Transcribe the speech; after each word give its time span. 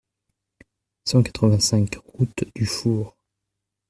cent 1.05 1.21
quatre-vingt-cinq 1.21 1.99
route 2.15 2.45
du 2.55 2.65
Four 2.65 3.15